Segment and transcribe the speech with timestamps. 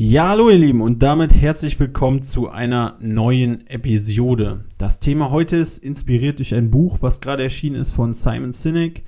[0.00, 4.62] Ja, hallo ihr Lieben und damit herzlich willkommen zu einer neuen Episode.
[4.78, 9.02] Das Thema heute ist inspiriert durch ein Buch, was gerade erschienen ist von Simon Sinek,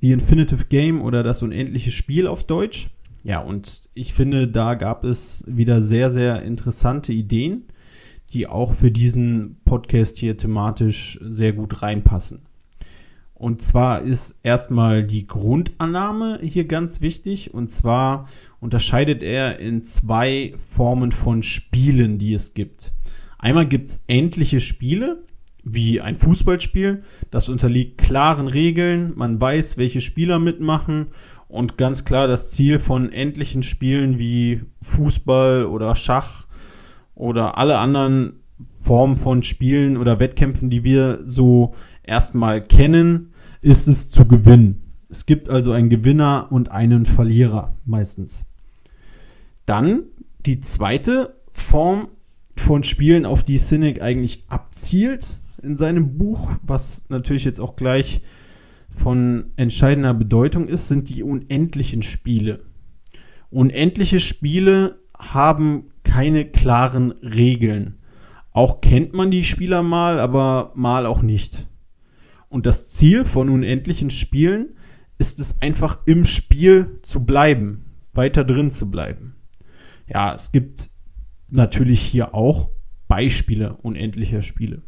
[0.00, 2.90] The Infinitive Game oder das unendliche Spiel auf Deutsch.
[3.22, 7.66] Ja, und ich finde, da gab es wieder sehr, sehr interessante Ideen,
[8.32, 12.42] die auch für diesen Podcast hier thematisch sehr gut reinpassen.
[13.34, 17.52] Und zwar ist erstmal die Grundannahme hier ganz wichtig.
[17.52, 18.28] Und zwar
[18.64, 22.94] unterscheidet er in zwei Formen von Spielen, die es gibt.
[23.38, 25.22] Einmal gibt es endliche Spiele,
[25.62, 27.02] wie ein Fußballspiel.
[27.30, 29.12] Das unterliegt klaren Regeln.
[29.16, 31.08] Man weiß, welche Spieler mitmachen.
[31.46, 36.46] Und ganz klar das Ziel von endlichen Spielen wie Fußball oder Schach
[37.14, 44.08] oder alle anderen Formen von Spielen oder Wettkämpfen, die wir so erstmal kennen, ist es
[44.08, 44.80] zu gewinnen.
[45.10, 48.46] Es gibt also einen Gewinner und einen Verlierer meistens.
[49.66, 50.04] Dann
[50.46, 52.08] die zweite Form
[52.56, 58.20] von Spielen, auf die Cynic eigentlich abzielt in seinem Buch, was natürlich jetzt auch gleich
[58.88, 62.60] von entscheidender Bedeutung ist, sind die unendlichen Spiele.
[63.50, 67.98] Unendliche Spiele haben keine klaren Regeln.
[68.52, 71.66] Auch kennt man die Spieler mal, aber mal auch nicht.
[72.48, 74.74] Und das Ziel von unendlichen Spielen
[75.18, 79.33] ist es einfach im Spiel zu bleiben, weiter drin zu bleiben.
[80.06, 80.90] Ja, es gibt
[81.50, 82.70] natürlich hier auch
[83.08, 84.82] Beispiele unendlicher Spiele.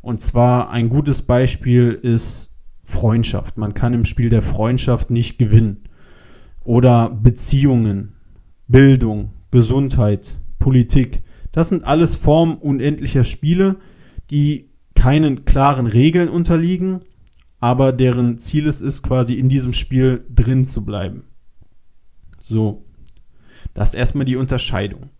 [0.00, 3.58] Und zwar ein gutes Beispiel ist Freundschaft.
[3.58, 5.84] Man kann im Spiel der Freundschaft nicht gewinnen.
[6.64, 8.14] Oder Beziehungen,
[8.68, 11.22] Bildung, Gesundheit, Politik.
[11.52, 13.76] Das sind alles Formen unendlicher Spiele,
[14.30, 17.00] die keinen klaren Regeln unterliegen,
[17.60, 21.24] aber deren Ziel es ist, quasi in diesem Spiel drin zu bleiben.
[22.42, 22.84] So,
[23.78, 25.10] das ist erstmal die Unterscheidung.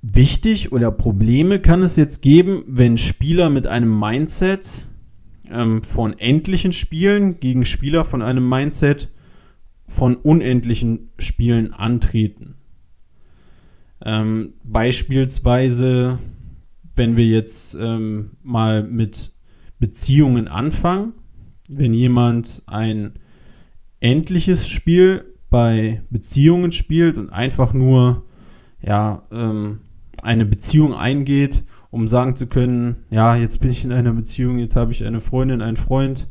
[0.00, 4.86] Wichtig oder Probleme kann es jetzt geben, wenn Spieler mit einem Mindset
[5.50, 9.10] ähm, von endlichen Spielen gegen Spieler von einem Mindset
[9.88, 12.54] von unendlichen Spielen antreten.
[14.04, 16.18] Ähm, beispielsweise
[16.94, 19.32] wenn wir jetzt ähm, mal mit
[19.80, 21.14] Beziehungen anfangen,
[21.68, 23.14] wenn jemand ein
[23.98, 28.24] endliches Spiel bei Beziehungen spielt und einfach nur
[28.82, 29.80] ja ähm,
[30.22, 34.74] eine Beziehung eingeht, um sagen zu können, ja, jetzt bin ich in einer Beziehung, jetzt
[34.74, 36.28] habe ich eine Freundin, einen Freund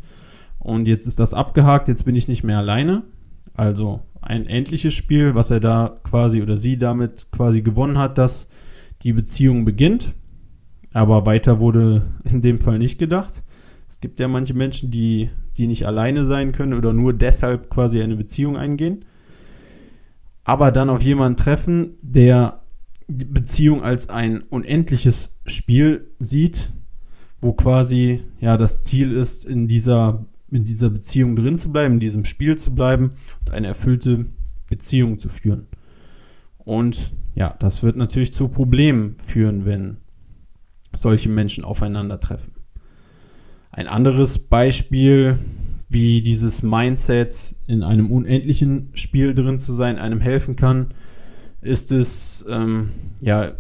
[0.59, 3.03] und jetzt ist das abgehakt, jetzt bin ich nicht mehr alleine.
[3.53, 8.50] Also ein endliches Spiel, was er da quasi oder sie damit quasi gewonnen hat, dass
[9.03, 10.16] die Beziehung beginnt
[10.94, 13.44] aber weiter wurde in dem Fall nicht gedacht.
[13.89, 18.01] Es gibt ja manche Menschen, die, die nicht alleine sein können oder nur deshalb quasi
[18.01, 19.06] eine Beziehung eingehen.
[20.43, 22.63] Aber dann auf jemanden treffen, der
[23.07, 26.69] die Beziehung als ein unendliches Spiel sieht,
[27.39, 31.99] wo quasi ja das Ziel ist, in dieser, in dieser Beziehung drin zu bleiben, in
[31.99, 33.11] diesem Spiel zu bleiben
[33.45, 34.25] und eine erfüllte
[34.69, 35.67] Beziehung zu führen.
[36.57, 39.97] Und ja, das wird natürlich zu Problemen führen, wenn
[40.95, 42.53] solche Menschen aufeinandertreffen.
[43.71, 45.37] Ein anderes Beispiel,
[45.93, 50.93] wie dieses Mindset in einem unendlichen Spiel drin zu sein, einem helfen kann,
[51.61, 52.89] ist es ähm,
[53.21, 53.53] ja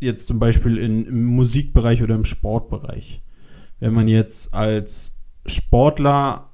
[0.00, 3.22] jetzt zum Beispiel in, im Musikbereich oder im Sportbereich.
[3.78, 6.50] Wenn man jetzt als Sportler,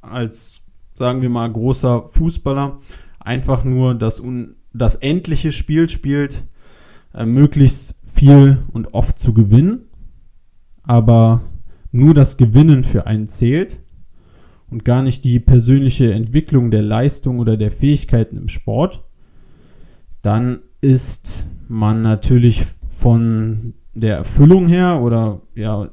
[0.00, 0.62] als
[0.94, 2.78] sagen wir mal großer Fußballer,
[3.20, 6.44] einfach nur das, un, das endliche Spiel spielt,
[7.14, 9.88] äh, möglichst viel und oft zu gewinnen,
[10.82, 11.42] aber
[11.90, 13.81] nur das Gewinnen für einen zählt
[14.72, 19.04] und gar nicht die persönliche Entwicklung der Leistung oder der Fähigkeiten im Sport,
[20.22, 25.90] dann ist man natürlich von der Erfüllung her oder ja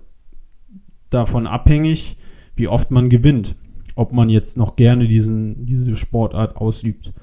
[1.10, 2.16] davon abhängig,
[2.56, 3.58] wie oft man gewinnt,
[3.96, 7.14] ob man jetzt noch gerne diesen, diese Sportart ausübt.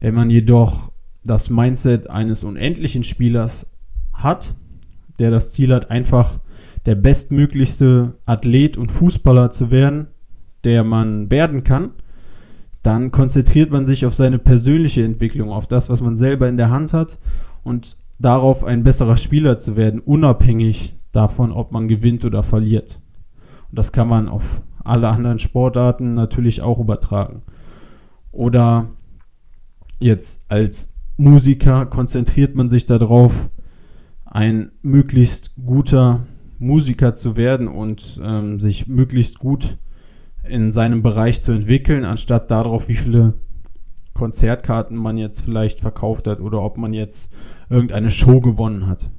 [0.00, 0.92] Wenn man jedoch
[1.24, 3.70] das Mindset eines unendlichen Spielers
[4.14, 4.54] hat,
[5.18, 6.40] der das Ziel hat, einfach
[6.86, 10.08] der bestmöglichste Athlet und Fußballer zu werden,
[10.66, 11.92] der man werden kann,
[12.82, 16.70] dann konzentriert man sich auf seine persönliche Entwicklung, auf das, was man selber in der
[16.70, 17.18] Hand hat
[17.62, 23.00] und darauf ein besserer Spieler zu werden, unabhängig davon, ob man gewinnt oder verliert.
[23.70, 27.42] Und das kann man auf alle anderen Sportarten natürlich auch übertragen.
[28.32, 28.88] Oder
[30.00, 33.50] jetzt als Musiker konzentriert man sich darauf,
[34.24, 36.20] ein möglichst guter
[36.58, 39.78] Musiker zu werden und ähm, sich möglichst gut
[40.48, 43.34] in seinem Bereich zu entwickeln, anstatt darauf, wie viele
[44.14, 47.32] Konzertkarten man jetzt vielleicht verkauft hat oder ob man jetzt
[47.68, 49.10] irgendeine Show gewonnen hat.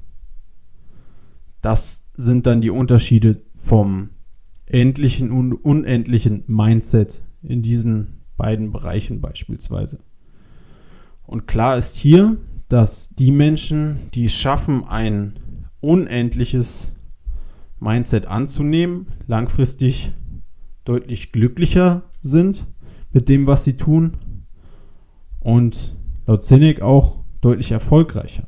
[1.60, 4.10] Das sind dann die Unterschiede vom
[4.66, 10.00] endlichen und unendlichen Mindset in diesen beiden Bereichen beispielsweise.
[11.24, 12.36] Und klar ist hier,
[12.68, 15.34] dass die Menschen, die es schaffen, ein
[15.80, 16.94] unendliches
[17.80, 20.12] Mindset anzunehmen, langfristig
[20.88, 22.66] deutlich glücklicher sind
[23.12, 24.16] mit dem, was sie tun
[25.40, 25.92] und
[26.26, 28.46] laut Cynic auch deutlich erfolgreicher.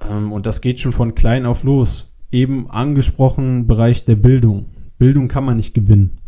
[0.00, 2.14] Ähm, und das geht schon von klein auf los.
[2.30, 4.66] Eben angesprochen Bereich der Bildung.
[4.98, 6.18] Bildung kann man nicht gewinnen.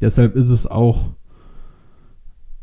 [0.00, 1.14] Deshalb ist es auch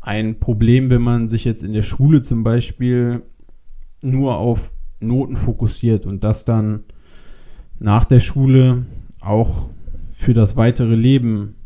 [0.00, 3.22] ein Problem, wenn man sich jetzt in der Schule zum Beispiel
[4.02, 6.84] nur auf Noten fokussiert und das dann
[7.78, 8.84] nach der Schule
[9.20, 9.64] auch
[10.12, 11.56] für das weitere Leben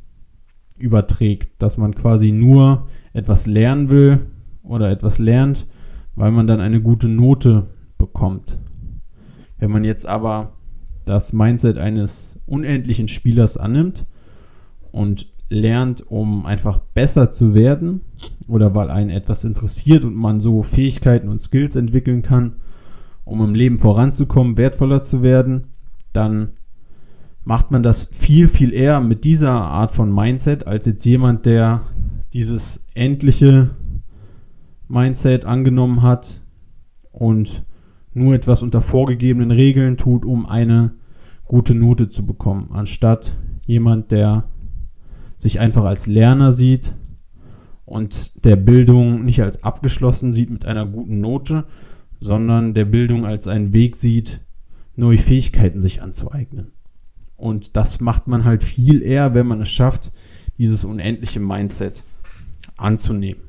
[0.79, 4.21] überträgt, dass man quasi nur etwas lernen will
[4.63, 5.67] oder etwas lernt,
[6.15, 7.67] weil man dann eine gute Note
[7.99, 8.59] bekommt.
[9.59, 10.53] Wenn man jetzt aber
[11.05, 14.07] das Mindset eines unendlichen Spielers annimmt
[14.93, 18.03] und lernt, um einfach besser zu werden
[18.47, 22.57] oder weil einen etwas interessiert und man so Fähigkeiten und Skills entwickeln kann,
[23.25, 25.69] um im Leben voranzukommen, wertvoller zu werden,
[26.13, 26.53] dann
[27.47, 31.81] macht man das viel, viel eher mit dieser Art von Mindset als jetzt jemand, der
[32.33, 33.71] dieses endliche
[34.89, 36.43] Mindset angenommen hat
[37.13, 37.65] und
[38.13, 40.95] nur etwas unter vorgegebenen Regeln tut, um eine
[41.45, 43.33] gute Note zu bekommen, anstatt
[43.65, 44.51] jemand, der
[45.39, 46.95] sich einfach als Lerner sieht
[47.85, 51.65] und der Bildung nicht als abgeschlossen sieht mit einer guten Note,
[52.19, 54.41] sondern der Bildung als einen Weg sieht,
[54.97, 56.73] neue Fähigkeiten sich anzueignen.
[57.37, 60.13] Und das macht man halt viel eher, wenn man es schafft,
[60.59, 62.05] dieses unendliche Mindset
[62.77, 63.43] anzunehmen.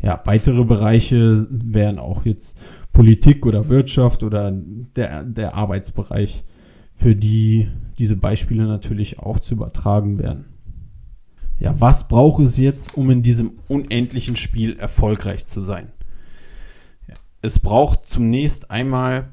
[0.00, 2.58] Ja, weitere Bereiche wären auch jetzt
[2.92, 6.44] Politik oder Wirtschaft oder der, der Arbeitsbereich,
[6.92, 7.68] für die
[7.98, 10.46] diese Beispiele natürlich auch zu übertragen werden.
[11.58, 15.90] Ja, was braucht es jetzt, um in diesem unendlichen Spiel erfolgreich zu sein?
[17.40, 19.28] Es braucht zunächst einmal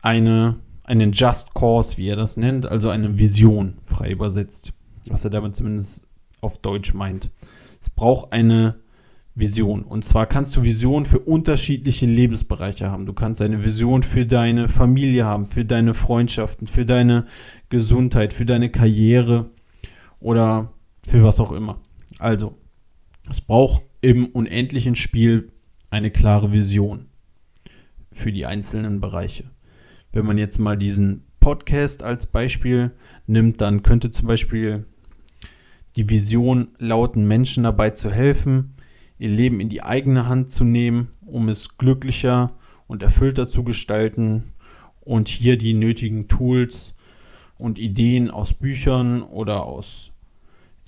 [0.00, 0.56] eine,
[0.86, 4.72] einen Just Cause, wie er das nennt, also eine Vision, frei übersetzt,
[5.08, 6.06] was er damit zumindest
[6.40, 7.30] auf Deutsch meint.
[7.80, 8.76] Es braucht eine
[9.34, 9.82] Vision.
[9.82, 13.04] Und zwar kannst du Vision für unterschiedliche Lebensbereiche haben.
[13.04, 17.26] Du kannst eine Vision für deine Familie haben, für deine Freundschaften, für deine
[17.68, 19.50] Gesundheit, für deine Karriere
[20.20, 20.72] oder
[21.04, 21.80] für was auch immer.
[22.18, 22.56] Also,
[23.28, 25.52] es braucht im unendlichen Spiel
[25.90, 27.06] eine klare Vision
[28.10, 29.50] für die einzelnen Bereiche.
[30.16, 32.92] Wenn man jetzt mal diesen Podcast als Beispiel
[33.26, 34.86] nimmt, dann könnte zum Beispiel
[35.94, 38.76] die Vision lauten, Menschen dabei zu helfen,
[39.18, 42.54] ihr Leben in die eigene Hand zu nehmen, um es glücklicher
[42.86, 44.42] und erfüllter zu gestalten
[45.00, 46.94] und hier die nötigen Tools
[47.58, 50.12] und Ideen aus Büchern oder aus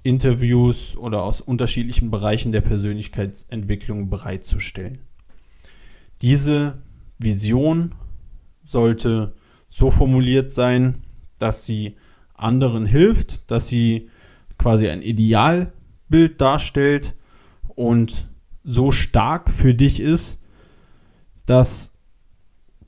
[0.05, 4.97] Interviews oder aus unterschiedlichen Bereichen der Persönlichkeitsentwicklung bereitzustellen.
[6.23, 6.81] Diese
[7.19, 7.93] Vision
[8.69, 9.35] sollte
[9.69, 10.95] so formuliert sein,
[11.39, 11.97] dass sie
[12.35, 14.11] anderen hilft, dass sie
[14.59, 17.15] quasi ein Idealbild darstellt
[17.75, 18.29] und
[18.65, 20.41] so stark für dich ist,
[21.47, 21.95] dass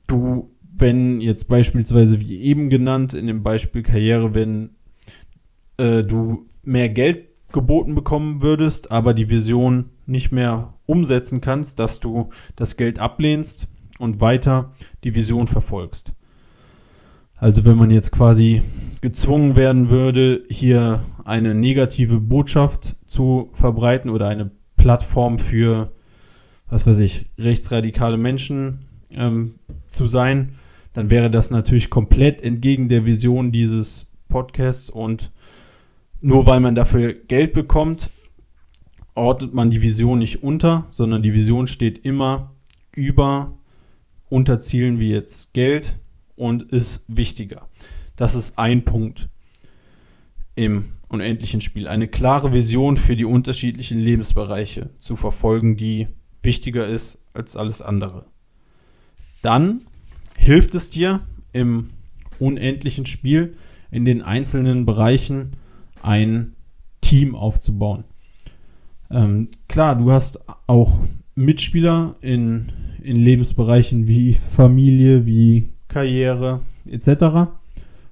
[0.07, 4.75] du, wenn jetzt beispielsweise wie eben genannt in dem Beispiel Karriere, wenn
[5.77, 11.99] äh, du mehr Geld geboten bekommen würdest, aber die Vision nicht mehr umsetzen kannst, dass
[11.99, 13.67] du das Geld ablehnst
[14.01, 14.71] und weiter
[15.03, 16.13] die Vision verfolgst.
[17.35, 18.61] Also wenn man jetzt quasi
[19.01, 25.91] gezwungen werden würde, hier eine negative Botschaft zu verbreiten oder eine Plattform für,
[26.69, 29.55] was weiß ich, rechtsradikale Menschen ähm,
[29.87, 30.53] zu sein,
[30.93, 35.31] dann wäre das natürlich komplett entgegen der Vision dieses Podcasts und
[36.21, 38.11] nur weil man dafür Geld bekommt,
[39.15, 42.51] ordnet man die Vision nicht unter, sondern die Vision steht immer
[42.93, 43.57] über
[44.31, 45.99] Unterzielen wie jetzt Geld
[46.35, 47.67] und ist wichtiger.
[48.15, 49.29] Das ist ein Punkt
[50.55, 51.87] im unendlichen Spiel.
[51.87, 56.07] Eine klare Vision für die unterschiedlichen Lebensbereiche zu verfolgen, die
[56.41, 58.25] wichtiger ist als alles andere.
[59.41, 59.81] Dann
[60.37, 61.19] hilft es dir,
[61.51, 61.89] im
[62.39, 63.55] unendlichen Spiel
[63.91, 65.51] in den einzelnen Bereichen
[66.01, 66.55] ein
[67.01, 68.05] Team aufzubauen.
[69.09, 70.99] Ähm, klar, du hast auch
[71.35, 72.67] Mitspieler in,
[73.01, 77.51] in Lebensbereichen wie Familie, wie Karriere etc.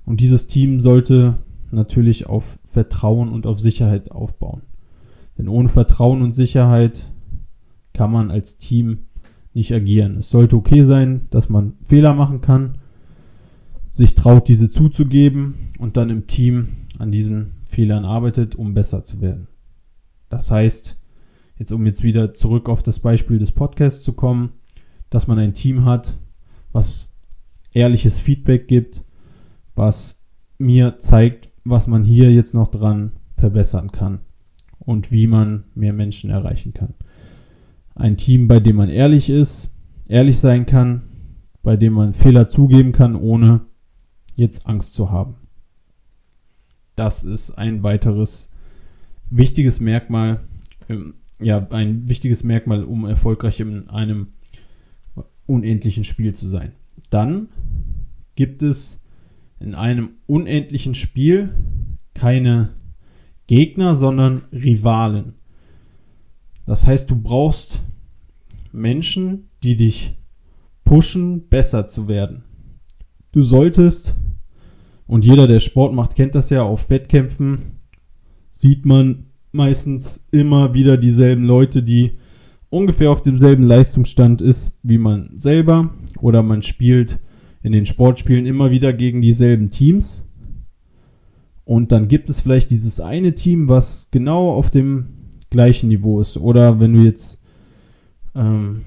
[0.05, 1.37] Und dieses Team sollte
[1.71, 4.63] natürlich auf Vertrauen und auf Sicherheit aufbauen.
[5.37, 7.11] Denn ohne Vertrauen und Sicherheit
[7.93, 9.05] kann man als Team
[9.53, 10.17] nicht agieren.
[10.17, 12.77] Es sollte okay sein, dass man Fehler machen kann,
[13.89, 16.67] sich traut, diese zuzugeben und dann im Team
[16.97, 19.47] an diesen Fehlern arbeitet, um besser zu werden.
[20.29, 20.97] Das heißt,
[21.57, 24.53] jetzt um jetzt wieder zurück auf das Beispiel des Podcasts zu kommen,
[25.09, 26.17] dass man ein Team hat,
[26.71, 27.17] was
[27.73, 29.03] ehrliches Feedback gibt,
[29.75, 30.23] was
[30.57, 34.19] mir zeigt, was man hier jetzt noch dran verbessern kann
[34.79, 36.93] und wie man mehr Menschen erreichen kann.
[37.95, 39.71] Ein Team, bei dem man ehrlich ist,
[40.07, 41.01] ehrlich sein kann,
[41.63, 43.61] bei dem man Fehler zugeben kann, ohne
[44.35, 45.35] jetzt Angst zu haben.
[46.95, 48.49] Das ist ein weiteres
[49.29, 50.39] wichtiges Merkmal,
[50.89, 54.33] ähm, ja, ein wichtiges Merkmal, um erfolgreich in einem
[55.49, 56.71] unendlichen Spiel zu sein.
[57.09, 57.49] Dann
[58.35, 59.01] gibt es
[59.59, 61.53] in einem unendlichen Spiel
[62.13, 62.69] keine
[63.47, 65.33] Gegner, sondern Rivalen.
[66.65, 67.81] Das heißt, du brauchst
[68.71, 70.15] Menschen, die dich
[70.83, 72.43] pushen, besser zu werden.
[73.31, 74.15] Du solltest,
[75.07, 77.59] und jeder, der Sport macht, kennt das ja, auf Wettkämpfen
[78.51, 82.17] sieht man meistens immer wieder dieselben Leute, die
[82.69, 85.89] ungefähr auf demselben Leistungsstand ist wie man selber
[86.21, 87.19] oder man spielt
[87.61, 90.27] in den Sportspielen immer wieder gegen dieselben Teams.
[91.65, 95.05] Und dann gibt es vielleicht dieses eine Team, was genau auf dem
[95.49, 96.37] gleichen Niveau ist.
[96.37, 97.43] Oder wenn du jetzt
[98.33, 98.81] ähm,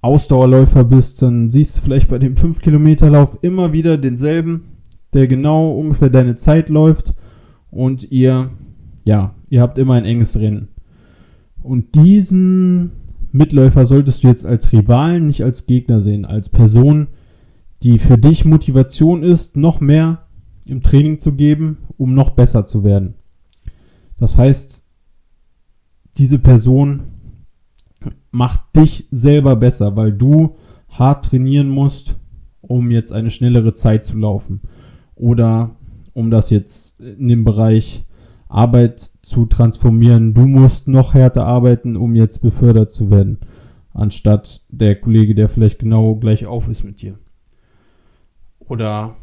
[0.00, 4.62] Ausdauerläufer bist, dann siehst du vielleicht bei dem 5-Kilometer-Lauf immer wieder denselben,
[5.12, 7.14] der genau ungefähr deine Zeit läuft.
[7.70, 8.48] Und ihr,
[9.04, 10.68] ja, ihr habt immer ein enges Rennen.
[11.62, 12.92] Und diesen
[13.32, 17.08] Mitläufer solltest du jetzt als Rivalen, nicht als Gegner sehen, als Person,
[17.82, 20.26] die für dich Motivation ist, noch mehr
[20.66, 23.14] im Training zu geben, um noch besser zu werden.
[24.18, 24.84] Das heißt,
[26.18, 27.00] diese Person
[28.30, 30.56] macht dich selber besser, weil du
[30.88, 32.18] hart trainieren musst,
[32.60, 34.60] um jetzt eine schnellere Zeit zu laufen.
[35.14, 35.70] Oder
[36.12, 38.04] um das jetzt in dem Bereich
[38.52, 40.34] Arbeit zu transformieren.
[40.34, 43.38] Du musst noch härter arbeiten, um jetzt befördert zu werden,
[43.94, 47.14] anstatt der Kollege, der vielleicht genau gleich auf ist mit dir.
[48.58, 49.14] Oder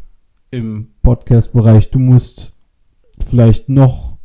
[0.51, 2.53] im Podcast-Bereich, du musst
[3.23, 4.17] vielleicht noch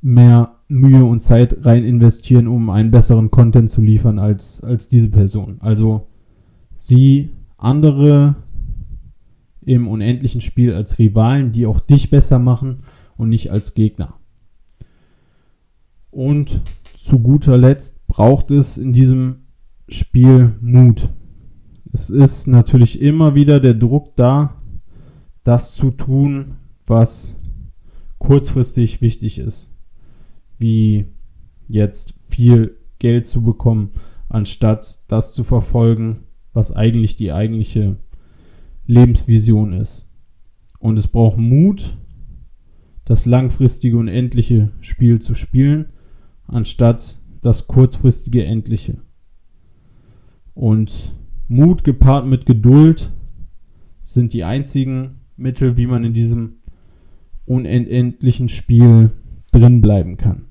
[0.00, 5.08] mehr Mühe und Zeit rein investieren, um einen besseren Content zu liefern als, als diese
[5.08, 5.58] Person.
[5.60, 6.06] Also
[6.76, 8.36] sieh andere
[9.62, 12.78] im unendlichen Spiel als Rivalen, die auch dich besser machen
[13.18, 14.14] und nicht als Gegner.
[16.10, 16.62] Und
[16.96, 19.42] zu guter Letzt braucht es in diesem
[19.88, 21.08] Spiel Mut.
[21.92, 24.56] Es ist natürlich immer wieder der Druck da,
[25.44, 26.54] das zu tun,
[26.86, 27.36] was
[28.18, 29.70] kurzfristig wichtig ist.
[30.56, 31.06] Wie
[31.66, 33.90] jetzt viel Geld zu bekommen,
[34.28, 36.18] anstatt das zu verfolgen,
[36.52, 37.96] was eigentlich die eigentliche
[38.86, 40.08] Lebensvision ist.
[40.80, 41.97] Und es braucht Mut,
[43.08, 45.86] das langfristige und endliche Spiel zu spielen,
[46.46, 48.98] anstatt das kurzfristige endliche.
[50.52, 51.14] Und
[51.48, 53.10] Mut gepaart mit Geduld
[54.02, 56.56] sind die einzigen Mittel, wie man in diesem
[57.46, 59.10] unendlichen Spiel
[59.52, 60.44] drin bleiben kann.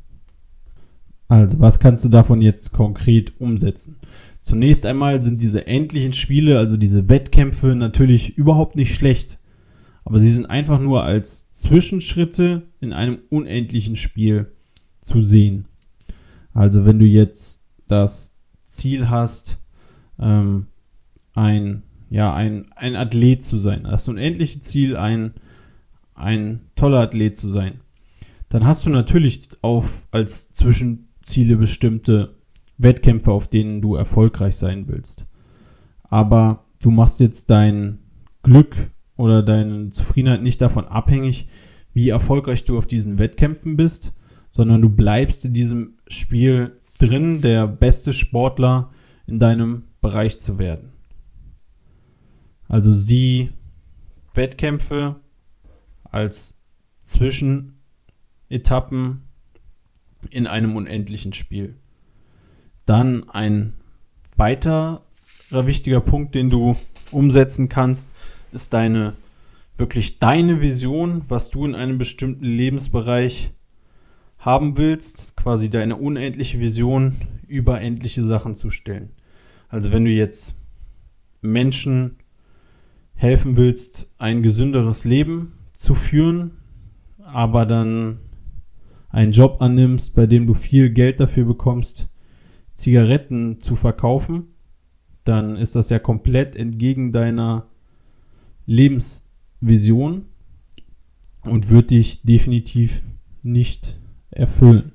[1.28, 3.98] Also, was kannst du davon jetzt konkret umsetzen?
[4.42, 9.38] Zunächst einmal sind diese endlichen Spiele, also diese Wettkämpfe, natürlich überhaupt nicht schlecht
[10.08, 14.54] aber sie sind einfach nur als Zwischenschritte in einem unendlichen Spiel
[15.02, 15.68] zu sehen.
[16.54, 19.58] Also wenn du jetzt das Ziel hast,
[20.18, 20.68] ähm,
[21.36, 25.34] ein, ja, ein, ein Athlet zu sein, das unendliche Ziel, ein,
[26.16, 27.82] ein toller Athlet zu sein,
[28.48, 32.34] dann hast du natürlich auf, als Zwischenziele bestimmte
[32.78, 35.26] Wettkämpfe, auf denen du erfolgreich sein willst.
[36.04, 38.00] Aber du machst jetzt dein
[38.42, 38.74] Glück
[39.18, 41.48] oder deine Zufriedenheit nicht davon abhängig,
[41.94, 44.14] wie erfolgreich du auf diesen Wettkämpfen bist,
[44.52, 48.92] sondern du bleibst in diesem Spiel drin, der beste Sportler
[49.26, 50.94] in deinem Bereich zu werden.
[52.68, 53.50] Also sieh
[54.34, 55.16] Wettkämpfe
[56.04, 56.60] als
[57.02, 59.24] Zwischenetappen
[60.30, 61.78] in einem unendlichen Spiel.
[62.86, 63.74] Dann ein
[64.36, 65.02] weiterer
[65.50, 66.76] wichtiger Punkt, den du
[67.12, 68.10] umsetzen kannst,
[68.52, 69.14] ist deine
[69.78, 73.52] wirklich deine Vision, was du in einem bestimmten Lebensbereich
[74.40, 77.16] haben willst, quasi deine unendliche Vision
[77.48, 79.12] über endliche Sachen zu stellen.
[79.70, 80.56] Also wenn du jetzt
[81.42, 82.18] Menschen
[83.14, 86.52] helfen willst, ein gesünderes Leben zu führen,
[87.24, 88.20] aber dann
[89.10, 92.10] einen Job annimmst, bei dem du viel Geld dafür bekommst,
[92.76, 94.54] Zigaretten zu verkaufen,
[95.24, 97.68] dann ist das ja komplett entgegen deiner
[98.68, 100.26] Lebensvision
[101.44, 103.02] und wird dich definitiv
[103.42, 103.96] nicht
[104.30, 104.92] erfüllen.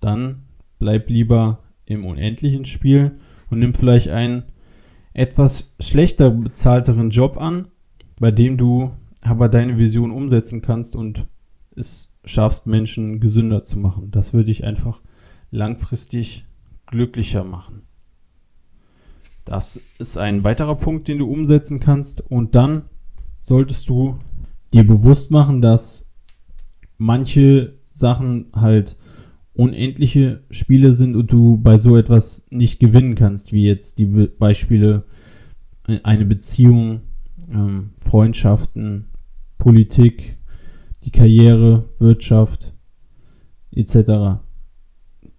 [0.00, 0.44] Dann
[0.78, 3.18] bleib lieber im unendlichen Spiel
[3.50, 4.44] und nimm vielleicht einen
[5.12, 7.68] etwas schlechter bezahlteren Job an,
[8.18, 8.90] bei dem du
[9.22, 11.26] aber deine Vision umsetzen kannst und
[11.76, 14.10] es schaffst, Menschen gesünder zu machen.
[14.10, 15.02] Das würde dich einfach
[15.50, 16.46] langfristig
[16.86, 17.83] glücklicher machen.
[19.44, 22.30] Das ist ein weiterer Punkt, den du umsetzen kannst.
[22.30, 22.84] Und dann
[23.40, 24.18] solltest du
[24.72, 26.12] dir bewusst machen, dass
[26.96, 28.96] manche Sachen halt
[29.54, 35.04] unendliche Spiele sind und du bei so etwas nicht gewinnen kannst, wie jetzt die Beispiele
[35.86, 37.02] äh, eine Beziehung,
[37.52, 39.10] ähm, Freundschaften,
[39.58, 40.36] Politik,
[41.04, 42.74] die Karriere, Wirtschaft
[43.70, 44.40] etc.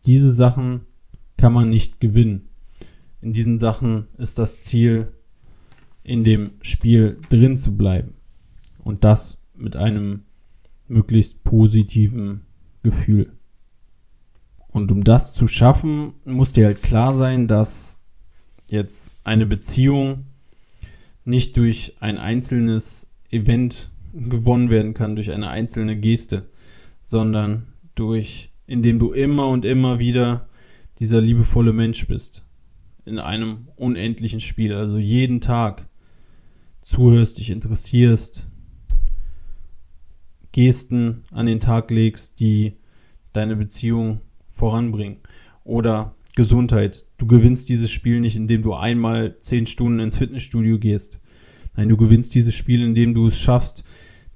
[0.06, 0.82] Diese Sachen
[1.38, 2.50] kann man nicht gewinnen.
[3.25, 5.12] In diesen Sachen ist das Ziel,
[6.03, 8.13] in dem Spiel drin zu bleiben.
[8.84, 10.25] Und das mit einem
[10.88, 12.41] möglichst positiven
[12.84, 13.34] Gefühl.
[14.67, 18.03] Und um das zu schaffen, muss dir halt klar sein, dass
[18.67, 20.25] jetzt eine Beziehung
[21.24, 26.48] nicht durch ein einzelnes Event gewonnen werden kann, durch eine einzelne Geste,
[27.01, 27.65] sondern
[27.96, 30.48] durch, indem du immer und immer wieder
[31.00, 32.45] dieser liebevolle Mensch bist.
[33.06, 35.88] In einem unendlichen Spiel, also jeden Tag
[36.82, 38.48] zuhörst, dich interessierst,
[40.51, 42.77] Gesten an den Tag legst, die
[43.34, 45.18] deine Beziehung voranbringen.
[45.64, 47.06] Oder Gesundheit.
[47.18, 51.20] Du gewinnst dieses Spiel nicht, indem du einmal zehn Stunden ins Fitnessstudio gehst.
[51.75, 53.84] Nein, du gewinnst dieses Spiel, indem du es schaffst,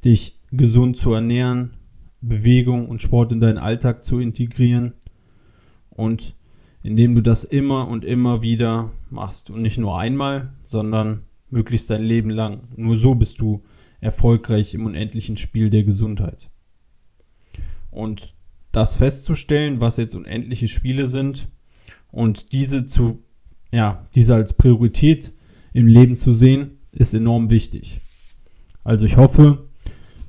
[0.04, 1.72] dich gesund zu ernähren,
[2.22, 4.94] Bewegung und Sport in deinen Alltag zu integrieren
[5.90, 6.36] und
[6.84, 12.04] indem du das immer und immer wieder machst und nicht nur einmal, sondern möglichst dein
[12.04, 12.62] Leben lang.
[12.76, 13.64] Nur so bist du
[14.02, 16.50] erfolgreich im unendlichen Spiel der Gesundheit.
[17.92, 18.34] Und
[18.72, 21.48] das festzustellen, was jetzt unendliche Spiele sind
[22.12, 23.24] und diese zu,
[23.72, 25.34] ja, diese als Priorität
[25.74, 28.00] im Leben zu sehen, ist enorm wichtig.
[28.84, 29.68] Also ich hoffe,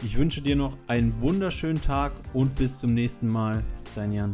[0.03, 3.63] Ich wünsche dir noch einen wunderschönen Tag und bis zum nächsten Mal.
[3.95, 4.33] Dein Jan.